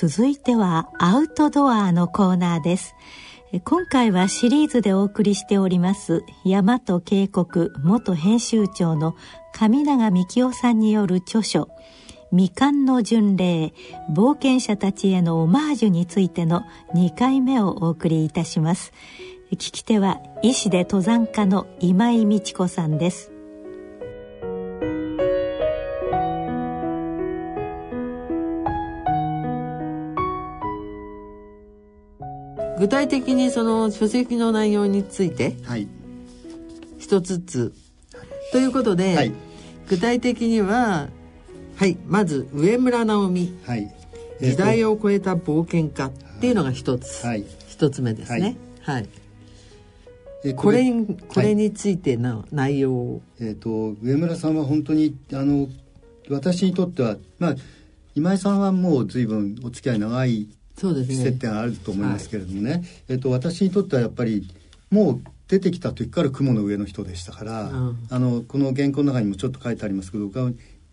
[0.00, 2.94] 続いてはアウトドアのコーナーです。
[3.64, 9.14] 今回はシリーズでお送りしております大和渓谷元編集長の
[9.52, 11.68] 上永幹夫さんによる著書
[12.32, 13.72] 未完の巡礼
[14.08, 16.62] 冒険者たちへのオマージュについての
[16.94, 18.92] 2回目をお送りいたします。
[19.52, 23.32] 聞き手は医師で登山家の今井美智子さんです。
[32.78, 35.56] 具体的にその書籍の内容について
[36.98, 37.74] 一つずつ、
[38.52, 39.32] ということで、はい、
[39.88, 41.08] 具体的には
[41.80, 43.90] はいまず上村直美、はい。
[44.38, 46.08] えー、時代を超えた冒険家。
[46.08, 48.58] っていうのが一つ、はい、一つ目ですね。
[48.82, 49.08] はい、
[50.44, 50.92] えこれ
[51.28, 55.68] これについての内容を、えっ、ー、と上村さんは本当にあの
[56.28, 57.54] 私にとってはまあ
[58.14, 64.46] 今井さんはもう随分お付き合い長い接点あると思いますけれどもね、はい、えっと、私にとってはやっぱり
[64.90, 70.28] もう出てきた時から雲の上の人でしたから、うん、あのこの原稿の中にもちょっと書いてありますけど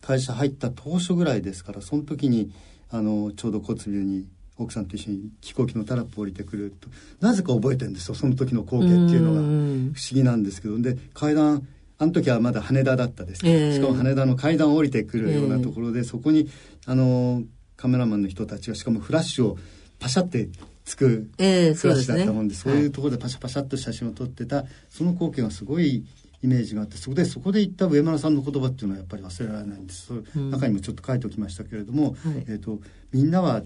[0.02, 2.52] 会社入った当初ぐらいですからその時に
[2.90, 4.26] あのちょうど交通病に
[4.58, 9.42] 奥さんと一緒に飛行機のタラップ降りてくるとなぜか覚えてるんですよその時の光景っていうのが。
[9.42, 11.68] 不思議なんですけどで階段
[12.00, 13.42] あの時はまだ羽田だったです。
[13.44, 16.48] えー、しかも羽田の階段を降りてくるようなところで、えー、そこに
[16.86, 17.44] あの
[17.76, 19.58] カメラマンの人たちがしかもフラッシュを
[20.00, 20.50] パシャって
[20.86, 26.06] つくフラッシュだったもんで,、そういうところでパシャパシャっと写真を撮ってたその光景がすごい
[26.44, 32.16] イメージがあってそこでそこで言った上村さんの言葉っていうのはやっぱり忘れられないんです、うん、中にもちょっと書いておきましたけれども、はい、
[32.48, 32.80] えーと、
[33.12, 33.64] みんなは、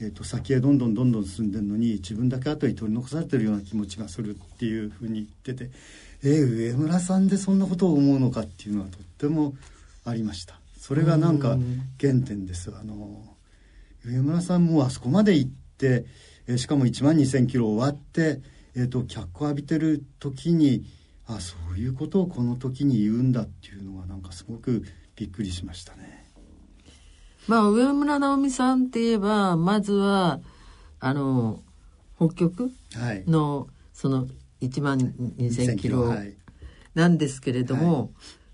[0.00, 5.70] えーと、先へどんどんどんどん進んでるのに自分だけ後に取り残されてるような気持ちがするっていうふうに言ってて
[6.22, 9.54] えー、上村さんでそんなことを思うのかっていうのはとっても
[10.04, 10.60] ありました。
[10.78, 11.56] それがなんか
[11.98, 12.70] 原点です。
[12.78, 13.22] あの
[14.04, 15.50] 上村さんもあそこまで行っ、
[15.82, 18.40] えー、しかも1万2,000キロ終わって、
[18.74, 20.84] えーと、脚光浴びてる時に
[21.36, 24.84] あそういうことをこの時に言うんだっていうのはなんかすごく
[25.16, 26.24] びっくりしましたね。
[27.46, 30.40] まあ上村直美さんって言えばまずは
[30.98, 31.62] あの
[32.16, 32.70] 北極
[33.26, 34.26] の、はい、その
[34.60, 36.14] 1万2,000キロ
[36.94, 38.08] なんですけれども、はい、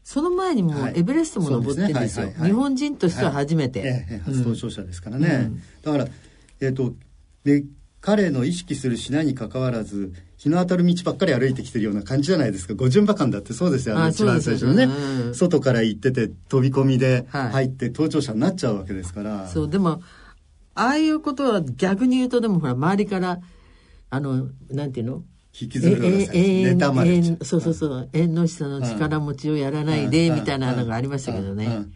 [0.05, 3.89] その前にもエベレストも登ってるんですよ、日本人としては初めて、はい。
[3.89, 6.09] ええ、初登場者ですからね、うん、だから、
[6.61, 6.95] えーと
[7.45, 7.65] で
[8.01, 12.75] 彼の意識するしないにかかわらず日の当たる道ばっかり歩いてきてるような感じじゃないですか。
[12.75, 20.03] 五巡馬館だってそうですよあの一番最初のね、うん、外から行ってて飛び込みで入って登頂者になっちゃうわけですから、はい、そうでも
[20.75, 23.41] ああいうことは逆に言うとでもほら周りから
[24.11, 25.23] あのなんていうの？
[25.59, 28.09] 引きずる妬まれそうそうそう。
[28.13, 31.87] 縁の下の力持ちをやらないで、みたいなのがありましたけどね、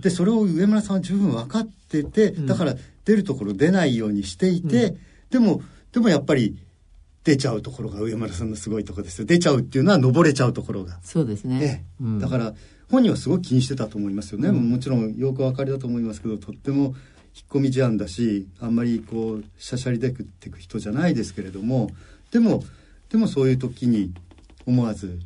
[0.00, 2.74] でそれを上村さんは十分分かっててだから
[3.04, 4.96] 出るところ出ないようにしていて、
[5.30, 5.62] でも
[5.92, 6.58] でもやっぱり
[7.24, 9.26] 出ちゃうところが上村さんのすごいところですよ。
[9.26, 10.98] 出ちゃうっていうのは登れちゃうところが。
[11.02, 11.84] そうですね、
[12.20, 12.54] だから
[12.90, 16.94] 本人はすごく気にしてたと思いますよね、もちろんよくお分かりだと思いますけどとっても引っ
[17.48, 21.90] 込み思案だしあんまりこうしゃしゃりでくってく人じゃないですけれども
[22.30, 22.64] でも
[23.10, 24.12] でもそういう時に
[24.66, 25.18] 思わず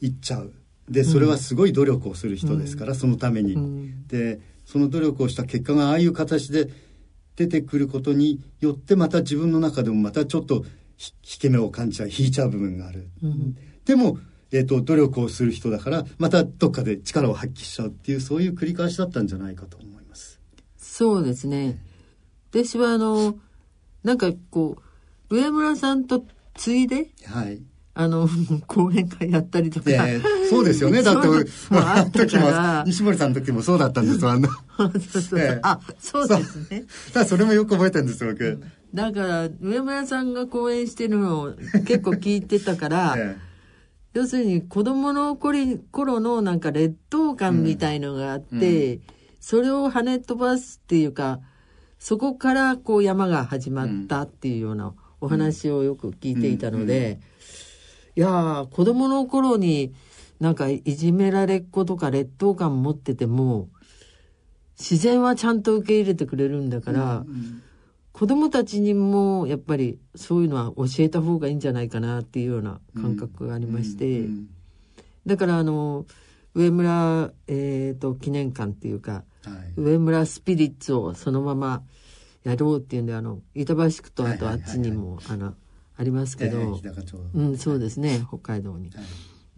[0.00, 0.52] 行っちゃう。
[0.88, 6.68] でそれはすごい努力をする人ですから、うん、そのために、うん、でその努力をした結果がああいう形で
[7.36, 10.66] 出てくることによってまた自分の中でもまたちょっと
[11.22, 14.18] 引け目を感じちゃう引いちゃう部分がある、うん、でも、
[14.52, 20.40] えーと、努力をする人だからまたどっかで力を発揮しちゃうっていうそういう繰り返しだったんじゃないかと思います。
[20.76, 21.78] そうですね。
[22.50, 23.36] 私はあの
[24.04, 24.76] なんかこ
[25.30, 27.60] う上村さんとついで、はい、
[27.96, 28.28] あの、
[28.66, 29.90] 講演会やったりとか。
[29.90, 31.02] えー、そうですよね。
[31.02, 31.28] だって、
[31.70, 32.50] あの時も、
[32.86, 34.48] 西森さんの時もそうだったんですあの。
[35.10, 36.84] そうそうえー、あ、そうですね。
[37.12, 38.60] だそれもよく覚えてるんですよ、僕。
[38.92, 41.54] だから、上村さんが講演してるのを
[41.86, 49.00] 結構聞いてたから、 えー、要するに子供の頃のなんか劣等感みたいのがあって、うん、
[49.38, 51.38] それを跳ね飛ばすっていうか、
[52.00, 54.92] そこからこう山が始まったっていうような、うん
[55.24, 57.18] お話をよく聞いていたので、
[58.16, 59.94] いや子供の頃に
[60.40, 63.68] なんかいじめられっ子とか劣等感持ってても
[64.78, 67.62] 自然はちゃんと受け入れてくれるんだから、うんうん、
[68.12, 74.48] 子供たちにもやっぱりそういうのは教えた方がいいんじゃないかなっていうような感覚がありまして、うんうん、
[75.26, 76.06] だからあの
[76.54, 79.22] 上村、えーと、記念館っていうか、は
[79.76, 81.82] い、上村スピリッツをそのまま
[82.44, 85.54] やろうっていうんであの板橋区とあとあっちにも、あの
[85.96, 88.24] ありますけど、えー、うん、そうですね。
[88.28, 89.04] 北海道に、はい、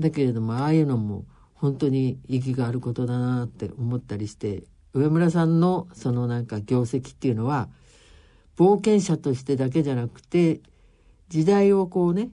[0.00, 1.24] だけれどもああいうのも
[1.54, 7.68] 本当に意義があることだなって思ったりして上村さんのそのなんか業績っていうのは
[8.56, 10.60] 冒険者としてだけじゃなくて
[11.28, 12.30] 時代をこうね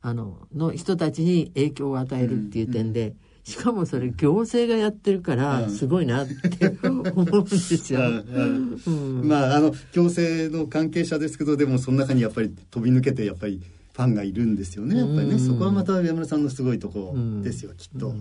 [0.00, 8.00] あのの人たちに影響を与えるっていう点で、うんうんしかもそれ行政がやってるからすごいなって思うんですよ。
[9.22, 14.98] まああの行政の関係者ですけどでもその中にやっぱり飛び抜けてやっぱりファンがいるんですよね。
[14.98, 18.14] やっぱりね、そこはまた山村さんのすごいとこですよ、きっと。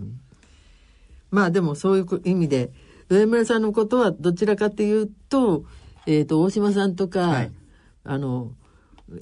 [1.31, 2.71] まあでもそういう意味で
[3.09, 5.65] 上村さんのことはどちらかというと,、
[6.05, 7.51] えーと、大島さんとか、はい、
[8.03, 8.51] あの、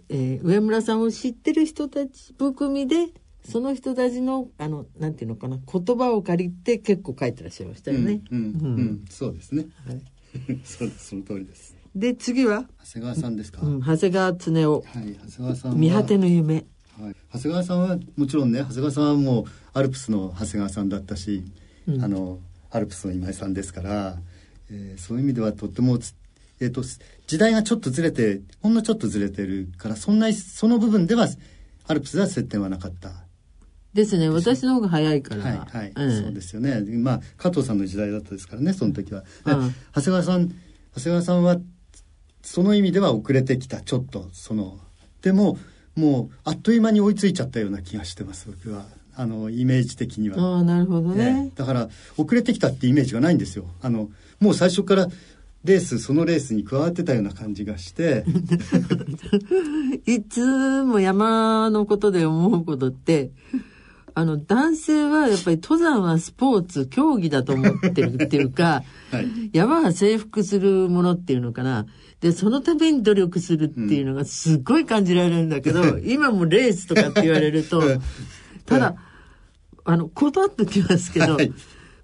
[0.09, 3.07] えー、上村さんを知ってる人たち含みで
[3.47, 8.21] その人たちのあのなんていうのかな言葉を借りて結構書いてらっしゃいましたよね。
[8.29, 9.67] うん、うんうん、そうですね。
[9.85, 10.01] はい、
[10.65, 11.75] そうですその通りです。
[11.95, 12.67] で次は？
[12.85, 13.61] 長谷川さんですか？
[13.61, 14.81] うん、長谷川恒夫。
[14.81, 16.65] はい、長谷川さん見果ての夢。
[16.99, 21.43] はい、長谷川さんはもちろんね長谷川さんはもうアルプスの長谷川さんだったし、
[21.87, 22.39] うん、あの
[22.69, 24.17] アルプスの今井さんですから、
[24.69, 25.99] えー、そういう意味ではとっても
[26.59, 26.87] えーと、と
[27.27, 31.27] 時代がちょっとずれてほんのちょっとずれてるからそんなその部分では
[31.85, 33.26] アルプスでは接点はなかった
[33.97, 34.29] ですね。
[34.29, 35.43] 私の方が早いから。
[35.43, 36.81] はいはい、うん、そうですよね。
[36.99, 40.53] まあ加藤さんの時代だったですからねその時は、うん、長谷川さん長
[41.01, 41.57] 谷川さんは
[42.43, 44.77] その意味では遅れてきたちょっとその
[45.23, 45.57] でも
[45.95, 48.85] もうあっという間に追いついちゃったような気がしてます僕は。
[49.19, 50.37] あのイメージ的には。
[50.39, 53.65] ああなるほどね、ね、だから遅れてきたってイメージがないんですよ。
[53.81, 55.07] あのもう最初から
[55.63, 58.23] レースそのレースに加わってたような感じがして。
[60.05, 63.31] いつも山のことで思うことって
[64.17, 68.83] あの、男性はやっぱり登山はスポーツ、競技だと思ってるっていうか、
[69.13, 71.85] はい、山は征服するものっていうのかな。
[72.19, 77.83] で、そのために努力するっていうのがすっごい感じられるんだけど、うん、今もレースとかって言われると、
[78.65, 78.95] ただ、
[79.85, 81.53] あの、断ってきますけど、はい、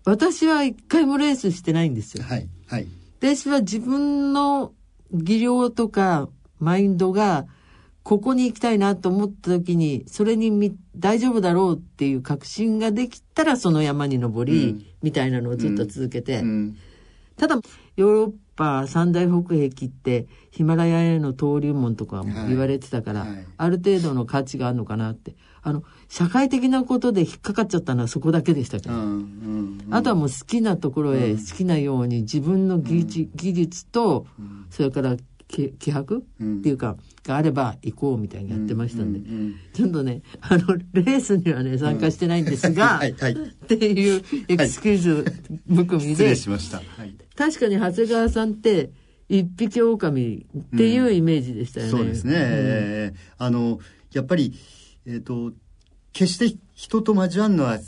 [0.05, 2.23] 私は一回もレースしてないんですよ。
[2.23, 2.47] はい。
[2.67, 2.87] はい。
[3.21, 4.71] 私は自分の
[5.11, 6.29] 技量とか
[6.59, 7.47] マインドが、
[8.03, 16.77] ここに行きたいなと思った時に、それにみ大丈夫だろうっていう確信ができたらその山に登り、うん、みたいなのをずっと続けて、うん、
[17.37, 17.59] ただ
[17.95, 25.35] ヨーロッパ三大北壁ってヒマラヤへの登竜門とかも言われてたから、はいはい、ある程度の価値があるのかなって。
[25.65, 34.27] あの社会的なことで引っかかっちゃったのはそこだけでしたけど、うん、あとはもう好きなところへ好きなように自分の技術,、技術と
[34.69, 35.15] それから
[35.79, 36.21] 気迫、っ
[36.61, 39.19] ていうかがあれば行こうみたいにやってましたんで、
[39.73, 45.25] ちょっとねあのレースにはね参加してないんですが、はいはい、っていうエクスキューズ
[45.67, 48.91] 含みで、しました、はい、確かに長谷川さんって
[49.29, 51.91] 一匹狼っていうイメージでしたよね。
[51.91, 53.79] そうですね、えー、あの
[54.11, 54.53] やっぱり、
[55.05, 55.53] えーと
[56.13, 57.79] 決して人と交わるのは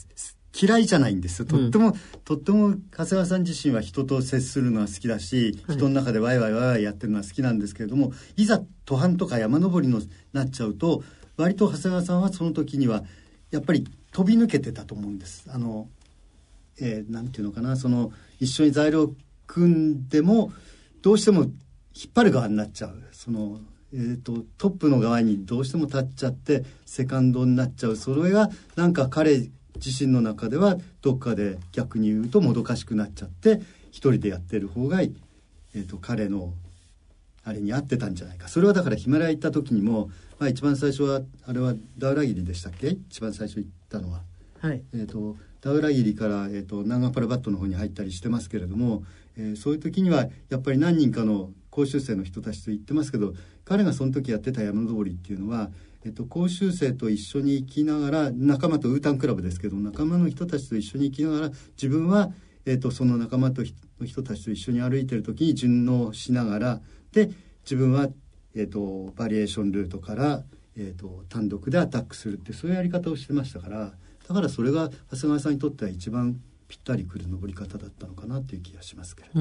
[0.59, 1.45] 嫌いじゃないんですよ。
[1.45, 1.93] とっても、うん、
[2.23, 11.03] とっても、長谷川さん自身は人と接するのは好きだし、人の中でワイワイワイワイやってるのは好きなんですけれども、いざ登攀とか山登りのなっちゃうと、
[11.35, 13.03] 割と長谷川さんはその時には、
[13.51, 15.45] やっぱり飛び抜けてたと思うんです。
[15.49, 15.89] あの、
[16.79, 19.13] えー、なんていうのかな、その、一緒に材料
[19.47, 20.53] 組んでも、
[21.01, 21.51] どうしても引っ
[22.13, 23.03] 張る側になっちゃう。
[23.11, 23.59] その、
[23.93, 36.53] えーと、トップの側にどうしても立っちゃってセカンドになっちゃうそれがなんか彼自身の中ではどっかで逆に言うともどかしくなっちゃって一人でやってる方が、えーと、彼の
[37.43, 38.47] あれに合ってたんじゃないか。
[38.47, 42.87] それはだからヒマラヤ行った時にも、まあ、一番最初はあれはダウラギリでしたっけ？
[42.89, 44.21] 一番最初行ったのは。
[44.59, 49.03] はい、えーと、ダウラギリから、えーと、ナンガパラバットの方に入ったりしてますけれども、
[49.37, 53.33] えー、そういう時にはやっぱり何人かの講習生の人たちと言ってますけど
[53.65, 55.69] 彼がその時やってた山登りっていうのは
[56.05, 62.31] えっと、講習生と一緒に行きながら仲間とウータンクラブですけど仲間の人たちと一緒に行きながら自分は、
[62.67, 63.63] えっと、その仲間と
[63.99, 67.31] の人たちと一緒に歩いてる時に順応しながらで
[67.63, 68.07] 自分は、
[68.55, 70.43] えっと、バリエーションルートから、
[70.77, 73.93] えっと、単独でアタックするってそういうやり方をしてましたから
[74.27, 79.39] だからそれが長谷川さんにとっては一番ぴったりくる登り方だったのかなっていう気がしますけれど。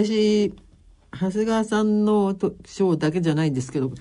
[0.00, 0.54] うん私
[1.18, 2.36] 長谷川さんの
[2.66, 3.96] 賞だけじゃないんですけど、はい。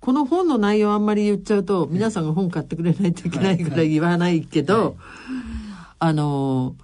[0.00, 4.96] この本の内容あんまり言っちゃうと、皆さんが本買ってくれないといけないから言わないけど、
[5.98, 6.76] あの、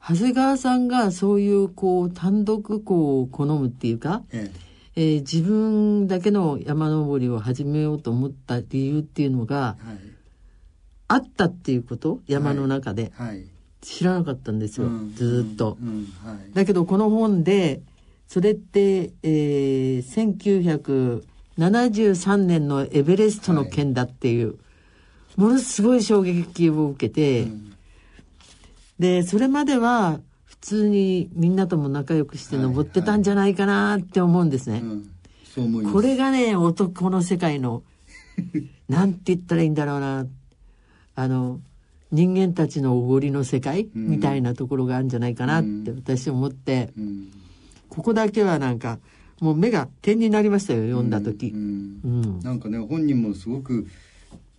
[0.00, 4.50] 長谷川さんがそういうこう単独こう好むっていうか、え
[4.94, 5.00] え。
[5.00, 9.98] ー、自分だけの山登りを始めようと思った理由っていうのが、はい、
[11.08, 12.20] あったっていうこと？
[12.26, 13.28] 山の中で、はい。
[13.28, 13.44] はい、
[13.82, 15.88] 知らなかったんですよ、うん、ずっと、うん。
[15.88, 16.06] うん。
[16.54, 17.82] だけどこの本で
[18.26, 21.22] それって、えー、1900
[21.58, 24.54] 73年のエベレストの件だっていう、は
[25.38, 27.74] い、ものすごい衝撃を受けて、うん、
[28.98, 34.80] でそれまでは普通にみんなとも仲良くして登ってたんじゃないかなって思うんですね。
[34.80, 37.82] はいはい、これがね男の世界の
[38.88, 40.26] なんて言ったらいいんだろうな。
[41.18, 41.60] あの
[42.12, 47.28] 人間たちのおごりの世界、みたいなところがあるんじゃないかなって私思って、うん、
[47.96, 48.98] ここだけはなんか
[49.40, 53.86] もう目が点になりましたよ読んだ時、うん、うん、なんかね本人もすごく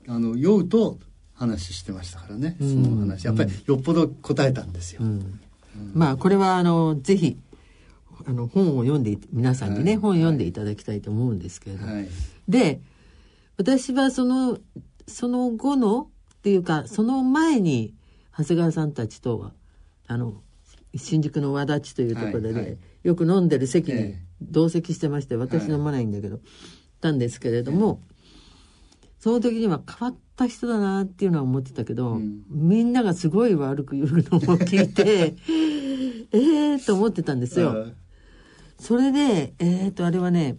[0.08, 0.98] あの酔うと
[1.36, 3.26] 話してましたからね、その話。
[3.26, 5.02] やっぱりよっぽど答えたんですよ、
[5.94, 7.38] まあこれはあのぜひ
[8.26, 12.08] あの本を読んで皆さんにね、はい、本を読んでいただきたいと思うんですけれども、はい、
[12.48, 12.82] で
[13.58, 14.58] 私はその
[15.08, 17.94] その後のっていうかその前に
[18.36, 19.52] 長谷川さんたちと
[20.08, 20.42] あの
[20.96, 22.78] 新宿の和立というところで、はいはい、
[23.08, 26.44] よく飲んでる席に同席してまして、私飲まないんだけど、はい、
[27.00, 28.02] たんですけれども、
[29.18, 34.22] その時には変わった人だなっていうのは思ってたけど、うん、みんながすごい悪く言うのを
[34.58, 35.38] 聞いて
[36.36, 37.94] ええと思ってたんですよ。
[38.78, 40.58] それでえっ、ー、とあれはね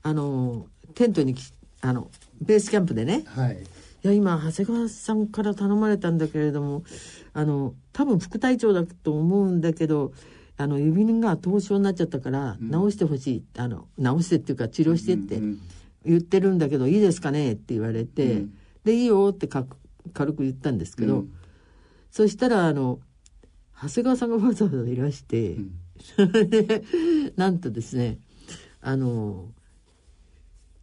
[0.02, 1.34] あのテントに
[1.80, 3.58] あのベースキャンプでね、はい、
[4.06, 6.84] いや今長谷川さんから頼まれたんだけれども
[7.32, 10.12] あの多分副隊長だと思うんだけど
[10.56, 15.40] あの指が凍傷になっちゃったから直してほしい、うん、あの直してっていうか治療してって
[16.04, 17.54] 言ってるんだけど、いいですかね？
[17.54, 19.66] って言われて、うん、でいいよって軽
[20.32, 21.32] く言ったんですけど、うん、
[22.12, 23.00] そしたらあの
[23.82, 25.56] 長谷川さんがわざわざいらして、
[25.98, 26.84] それ で
[27.34, 28.20] なんとですね
[28.80, 29.50] あの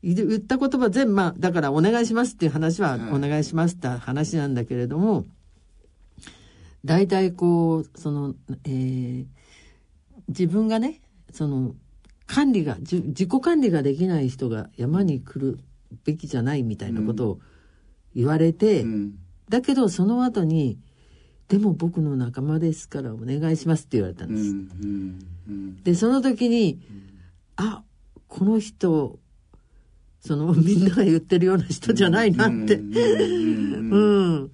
[0.03, 5.25] 言った言葉全部、まあ、だからお願いしますっていう話はお願いしますって話なんだけれども、
[6.83, 9.25] 大体こう、その、えー、
[10.27, 11.00] 自分がね、
[11.31, 11.74] その、
[12.27, 15.60] 管理が、自己管理ができない人が山に来る
[16.03, 17.39] べきじゃないみたいなことを
[18.13, 19.13] 言われて、うん、
[19.48, 20.77] だけどその後に、
[21.48, 24.50] でも僕の仲間ですからお願いしますって言われたんです。
[24.50, 26.81] うんうん、で、その時に、
[27.55, 27.83] あ、
[28.27, 29.19] この人
[30.25, 32.80] そのみんなが言ってるような人じゃないなって、う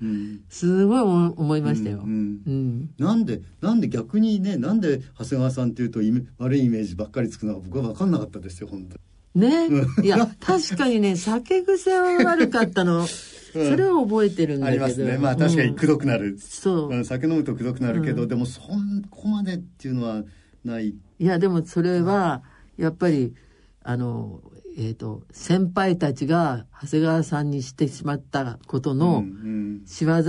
[0.03, 1.99] ん、すごい思いましたよ。
[2.03, 2.89] うん。
[2.97, 5.99] なんでなんで逆にねなんで長谷川さんっていうと
[6.39, 8.97] 悪いイメージばっかりつくのか僕は分かんなかったですよ本当
[9.35, 9.67] ね、
[10.03, 13.05] いや確かにね酒癖は悪かったの。
[13.05, 15.17] それは覚えてるんだけど、ありますね。
[15.17, 20.23] まあ確かにくどくなる、そう、酒飲むとくどくなるけど、でもそこまでっていうのは
[20.63, 20.89] ない。
[20.89, 22.43] いやでもそれは
[22.77, 23.33] やっぱり
[23.83, 24.41] あの
[24.77, 29.23] えーと、先輩たちが長谷川さんにしてしまったことの
[29.85, 30.23] 仕業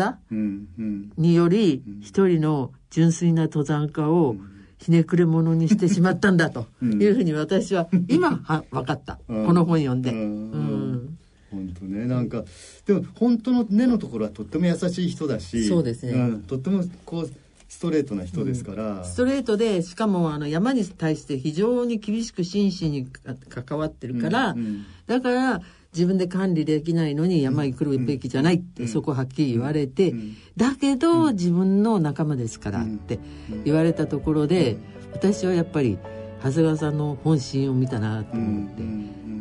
[1.16, 4.36] により一人の純粋な登山家を
[4.78, 10.10] ひねくれ者にしてしまったんだと いうふうに私は 今は分かった、この本読んで。
[10.10, 11.18] うん。
[11.50, 12.44] 本当ねなんか
[12.86, 17.30] でも本当の根のところはとっても優しい人だしそうですね、うん、とってもこう
[17.70, 23.06] ストレートな人ですから、うん、ストレートでしかもあの山に対して非常に厳しく真摯に
[23.48, 25.62] 関わってるから、うんうん、だから
[25.94, 30.14] 自分で管理できないのに山に来るべきじゃないって、そこはっきり言われて、
[30.56, 33.18] だけど自分の仲間ですからって
[33.64, 34.76] 言われたところで、
[35.12, 35.98] 私はやっぱり
[36.44, 38.82] 長谷川さんの本心を見たなと思って。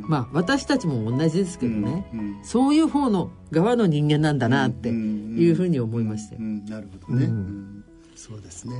[0.07, 2.03] まあ私たちも同じですけどね、
[2.43, 6.41] そういう方の側の人間なんだなっていうふうに思いましたよ。
[6.41, 7.78] なるほどね。
[8.19, 8.75] そうですね。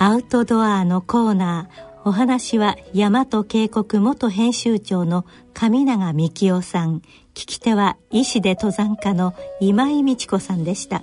[0.00, 1.88] アウトドアのコーナー。
[2.04, 7.02] お話は大和渓谷元編集長の上永幹夫さん。
[7.34, 11.02] 聞き手は医師で登山家の今井美智子さんでした。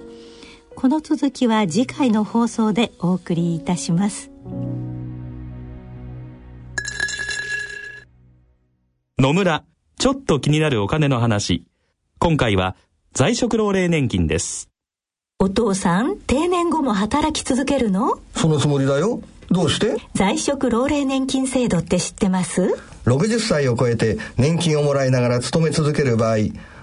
[0.75, 4.29] この続きは次回の放送でお送りいたします。
[9.17, 9.63] 野村
[9.97, 11.65] ちょっと気になるお金の話。
[12.19, 12.75] 今回は
[13.13, 14.69] 在職老齢年金です。
[15.39, 18.19] お父さん定年後も働き続けるの？
[18.35, 19.21] そのつもりだよ。
[19.49, 19.95] どうして？
[20.13, 26.37] 在職老齢年金制度って知ってます？60歳を超えて年金をもらいながら勤め続ける場合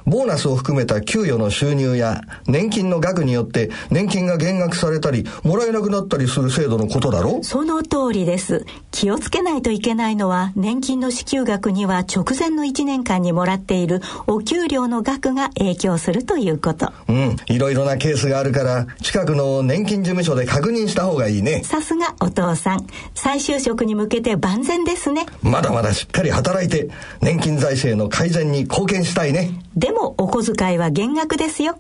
[0.07, 8.65] ボーナスを含めた給与の収入や年金の額によって年金が減額されたりもらえなくなったりする制度のことだろその通りです。
[8.91, 16.93] 気をつけないといけないのは年金の支給額には直前の1年間にもらっているお給料の額が影響するということ。
[17.09, 17.37] うん。
[17.47, 21.63] いろいろなケースがあるから近くの年金事務所で確認した方がいいね。
[21.65, 22.87] さすがお父さん。
[23.15, 25.27] 再就職に向けて万全ですね。
[25.43, 26.89] まだまだしっかり働いて
[27.21, 31.79] 年金財政の改善に貢献したいねでもお小遣いは減額ですよ。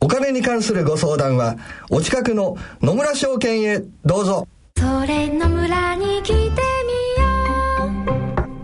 [0.00, 1.56] お金に関するご相談は
[1.88, 4.48] お近くの野村証券へどうぞ。
[4.76, 6.50] それ野村に来てみよ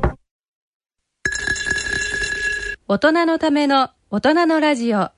[0.02, 0.16] う。
[2.88, 5.10] 大人のための大人のラジオ。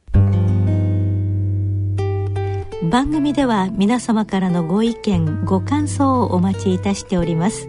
[2.91, 7.69] 番組では皆様からのご意見ご感想をお待ちいたしております。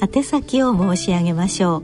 [0.00, 1.82] 宛先を申し上げましょう。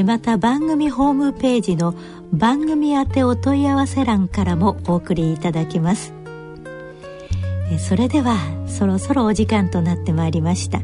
[0.03, 1.95] また番組ホームページの
[2.33, 6.13] 番組宛てお問い合わせ欄からもお送りいただけます。
[7.77, 8.35] それでは
[8.67, 10.81] そろそろお時間となってまいりました。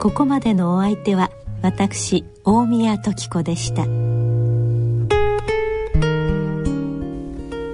[0.00, 3.84] ここまでのお相手は私大宮時子でした。